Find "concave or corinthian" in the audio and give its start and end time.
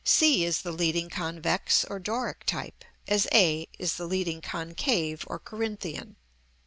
4.41-6.15